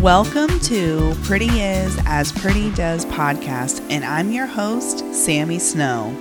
[0.00, 6.16] Welcome to Pretty Is as Pretty Does podcast, and I'm your host, Sami Snow.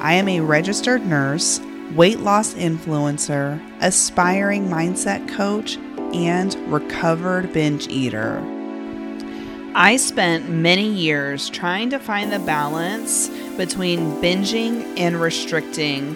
[0.00, 1.60] I am a registered nurse,
[1.94, 5.76] weight loss influencer, aspiring mindset coach,
[6.14, 8.40] and recovered binge eater.
[9.74, 16.14] I spent many years trying to find the balance between binging and restricting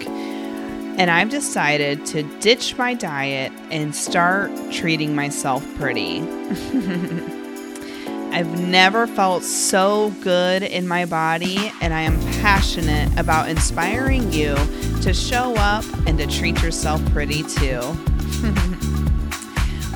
[1.00, 6.20] and I've decided to ditch my diet and start treating myself pretty.
[8.32, 14.54] I've never felt so good in my body, and I am passionate about inspiring you
[15.00, 17.80] to show up and to treat yourself pretty too.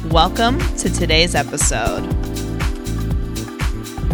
[0.08, 2.23] Welcome to today's episode.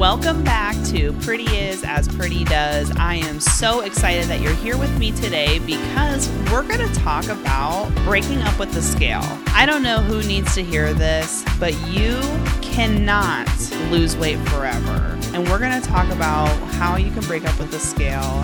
[0.01, 2.91] Welcome back to Pretty Is as Pretty Does.
[2.97, 7.27] I am so excited that you're here with me today because we're going to talk
[7.29, 9.21] about breaking up with the scale.
[9.49, 12.19] I don't know who needs to hear this, but you
[12.63, 13.47] cannot
[13.91, 15.19] lose weight forever.
[15.35, 18.43] And we're going to talk about how you can break up with the scale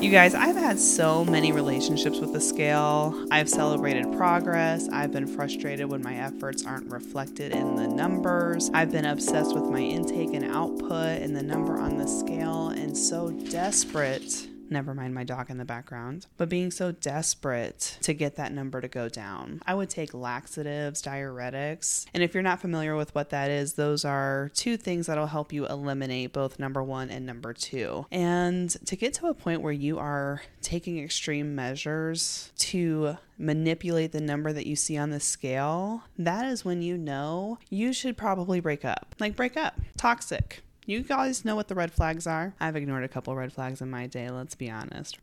[0.00, 3.26] You guys, I've had so many relationships with the scale.
[3.30, 4.88] I've celebrated progress.
[4.92, 8.70] I've been frustrated when my efforts aren't reflected in the numbers.
[8.74, 12.96] I've been obsessed with my intake and output and the number on the scale and
[12.96, 18.36] so desperate never mind my dog in the background, but being so desperate to get
[18.36, 19.60] that number to go down.
[19.66, 24.04] I would take laxatives, diuretics, and if you're not familiar with what that is, those
[24.04, 28.06] are two things that'll help you eliminate both number one and number two.
[28.10, 34.20] And to get to a point where you are taking extreme measures to manipulate the
[34.20, 38.60] number that you see on the scale, that is when you know you should probably
[38.60, 39.14] break up.
[39.18, 39.78] Like, break up.
[39.96, 42.54] Toxic you guys know what the red flags are.
[42.60, 45.18] I've ignored a couple red flags in my day, let's be honest.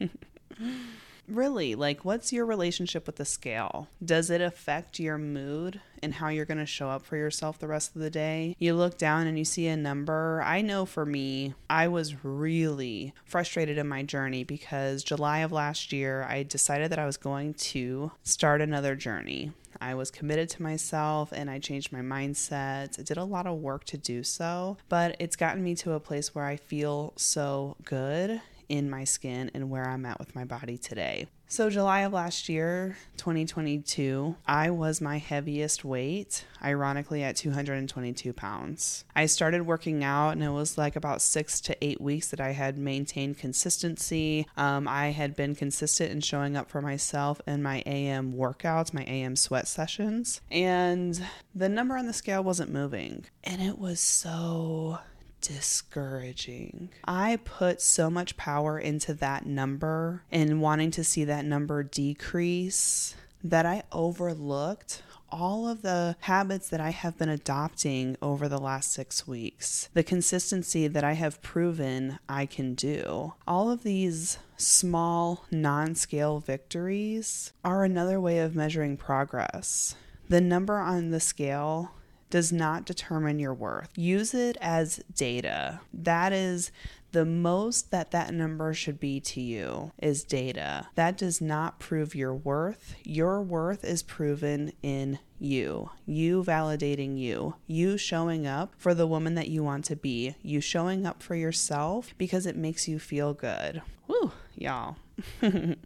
[1.28, 3.88] really, like, what's your relationship with the scale?
[4.04, 7.68] Does it affect your mood and how you're going to show up for yourself the
[7.68, 8.56] rest of the day?
[8.58, 10.42] You look down and you see a number.
[10.44, 15.92] I know for me, I was really frustrated in my journey because July of last
[15.92, 19.52] year, I decided that I was going to start another journey.
[19.80, 22.98] I was committed to myself and I changed my mindset.
[22.98, 26.00] I did a lot of work to do so, but it's gotten me to a
[26.00, 30.44] place where I feel so good in my skin and where I'm at with my
[30.44, 31.26] body today.
[31.50, 39.06] So, July of last year, 2022, I was my heaviest weight, ironically at 222 pounds.
[39.16, 42.50] I started working out, and it was like about six to eight weeks that I
[42.50, 44.46] had maintained consistency.
[44.58, 49.04] Um, I had been consistent in showing up for myself in my AM workouts, my
[49.04, 51.18] AM sweat sessions, and
[51.54, 53.24] the number on the scale wasn't moving.
[53.42, 54.98] And it was so
[55.40, 56.90] discouraging.
[57.04, 63.14] I put so much power into that number and wanting to see that number decrease
[63.42, 68.92] that I overlooked all of the habits that I have been adopting over the last
[68.92, 73.34] six weeks, the consistency that I have proven I can do.
[73.46, 79.94] All of these small, non scale victories are another way of measuring progress.
[80.28, 81.92] The number on the scale
[82.30, 83.90] does not determine your worth.
[83.96, 85.80] Use it as data.
[85.92, 86.70] That is
[87.12, 90.88] the most that that number should be to you is data.
[90.94, 92.96] That does not prove your worth.
[93.02, 99.34] Your worth is proven in you, you validating you, you showing up for the woman
[99.36, 103.34] that you want to be, you showing up for yourself because it makes you feel
[103.34, 103.80] good.
[104.08, 104.96] Woo, y'all.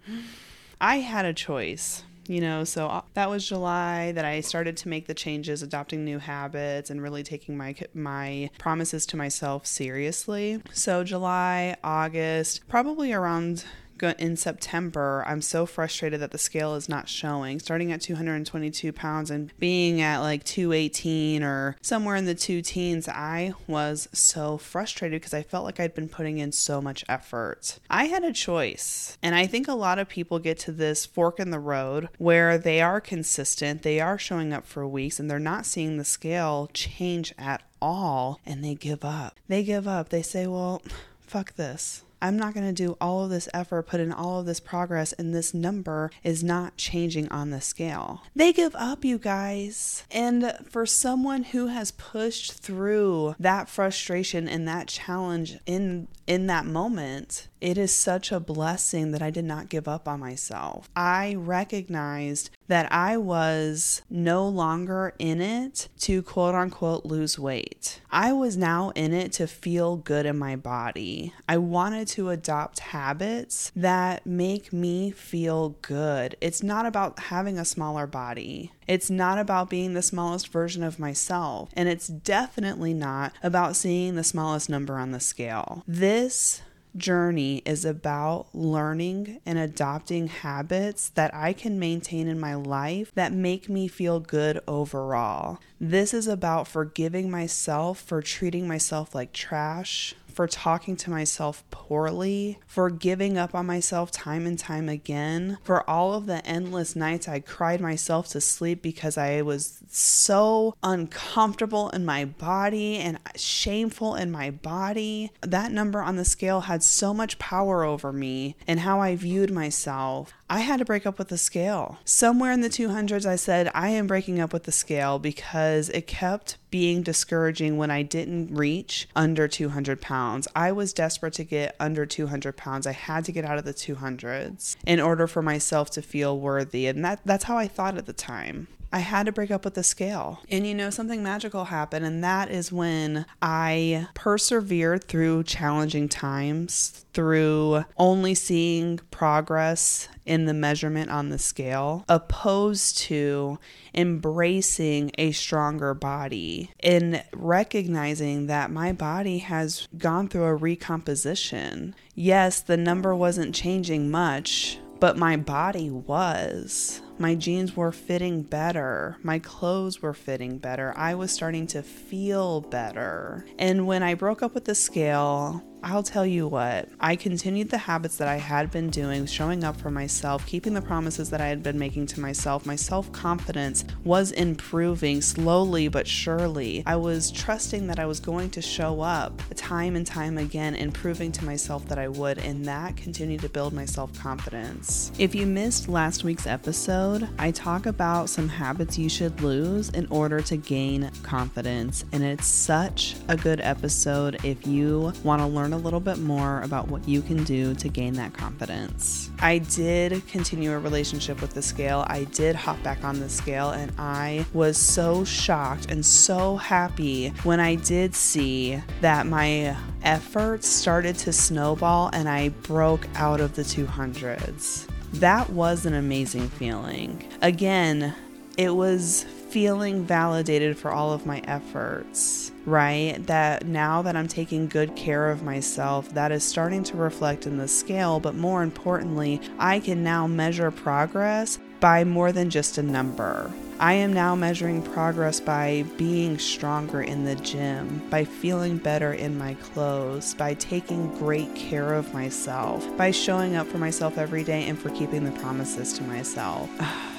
[0.81, 4.89] I had a choice you know so uh, that was july that i started to
[4.89, 10.61] make the changes adopting new habits and really taking my my promises to myself seriously.
[10.73, 13.65] So july august probably around
[14.03, 17.61] in September, I'm so frustrated that the scale is not showing.
[17.61, 23.09] Starting at 222 pounds and being at like 218 or somewhere in the two teens,
[23.09, 27.79] I was so frustrated because I felt like I'd been putting in so much effort.
[27.89, 31.39] I had a choice, and I think a lot of people get to this fork
[31.39, 35.39] in the road where they are consistent, they are showing up for weeks, and they're
[35.39, 39.39] not seeing the scale change at all, and they give up.
[39.49, 40.09] They give up.
[40.09, 40.83] They say, well,
[41.21, 42.05] fuck this.
[42.23, 45.13] I'm not going to do all of this effort, put in all of this progress,
[45.13, 48.23] and this number is not changing on the scale.
[48.35, 50.05] They give up, you guys.
[50.11, 56.65] And for someone who has pushed through that frustration and that challenge in in that
[56.65, 60.89] moment, it is such a blessing that I did not give up on myself.
[60.95, 68.01] I recognized that I was no longer in it to quote unquote lose weight.
[68.11, 71.33] I was now in it to feel good in my body.
[71.49, 76.37] I wanted to adopt habits that make me feel good.
[76.41, 78.73] It's not about having a smaller body.
[78.87, 81.71] It's not about being the smallest version of myself.
[81.75, 85.85] And it's definitely not about seeing the smallest number on the scale.
[85.87, 86.63] This
[86.97, 93.33] journey is about learning and adopting habits that I can maintain in my life that
[93.33, 95.59] make me feel good overall.
[95.81, 102.59] This is about forgiving myself for treating myself like trash, for talking to myself poorly,
[102.67, 107.29] for giving up on myself time and time again, for all of the endless nights
[107.29, 114.15] I cried myself to sleep because I was so uncomfortable in my body and shameful
[114.15, 115.31] in my body.
[115.43, 119.51] That number on the scale had so much power over me and how I viewed
[119.51, 120.33] myself.
[120.53, 121.97] I had to break up with the scale.
[122.05, 126.07] Somewhere in the 200s, I said, I am breaking up with the scale because it
[126.07, 130.47] kept being discouraging when I didn't reach under 200 pounds.
[130.55, 132.87] I was desperate to get under 200 pounds.
[132.87, 136.87] I had to get out of the 200s in order for myself to feel worthy.
[136.87, 138.69] And that, that's how I thought at the time.
[138.93, 140.41] I had to break up with the scale.
[140.51, 147.05] And you know, something magical happened, and that is when I persevered through challenging times,
[147.15, 153.59] through only seeing progress in the measurement on the scale, opposed to
[153.95, 161.95] embracing a stronger body and recognizing that my body has gone through a recomposition.
[162.15, 167.03] Yes, the number wasn't changing much, but my body was.
[167.23, 169.17] My jeans were fitting better.
[169.23, 170.93] My clothes were fitting better.
[170.97, 173.47] I was starting to feel better.
[173.61, 177.79] And when I broke up with the scale, I'll tell you what, I continued the
[177.79, 181.47] habits that I had been doing, showing up for myself, keeping the promises that I
[181.47, 182.65] had been making to myself.
[182.65, 186.85] My self confidence was improving slowly but surely.
[186.87, 190.95] I was trusting that I was going to show up time and time again and
[190.95, 195.11] proving to myself that I would, and that continued to build my self confidence.
[195.19, 200.07] If you missed last week's episode, I talk about some habits you should lose in
[200.11, 205.81] order to gain confidence, and it's such a good episode if you want to learn
[205.81, 209.31] a little bit more about what you can do to gain that confidence.
[209.41, 212.05] I did continue a relationship with the scale.
[212.09, 217.29] I did hop back on the scale, and I was so shocked and so happy
[217.45, 223.55] when I did see that my efforts started to snowball and I broke out of
[223.55, 224.87] the 200s.
[225.15, 227.25] That was an amazing feeling.
[227.43, 228.15] Again,
[228.57, 233.19] it was feeling validated for all of my efforts, right?
[233.27, 237.59] That now that I'm taking good care of myself, that is starting to reflect in
[237.59, 242.83] the scale, but more importantly, I can now measure progress by more than just a
[242.83, 243.53] number.
[243.79, 249.37] I am now measuring progress by being stronger in the gym, by feeling better in
[249.37, 254.67] my clothes, by taking great care of myself, by showing up for myself every day,
[254.67, 256.71] and for keeping the promises to myself.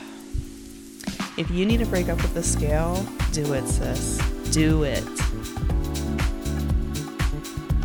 [1.35, 4.19] If you need to break up with the scale, do it, sis.
[4.51, 5.03] Do it.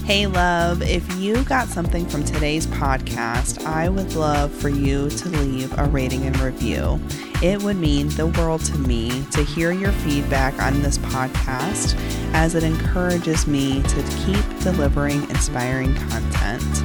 [0.04, 5.28] Hey, love, if you got something from today's podcast, I would love for you to
[5.30, 7.00] leave a rating and review.
[7.42, 11.94] It would mean the world to me to hear your feedback on this podcast
[12.34, 16.82] as it encourages me to keep delivering inspiring content.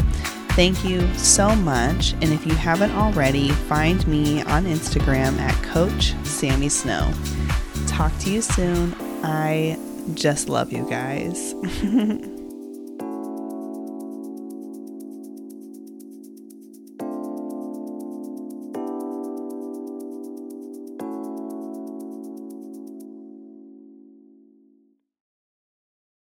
[0.55, 2.13] Thank you so much.
[2.13, 7.11] And if you haven't already, find me on Instagram at Coach Sami Snow.
[7.87, 8.93] Talk to you soon.
[9.23, 9.79] I
[10.13, 11.55] just love you guys.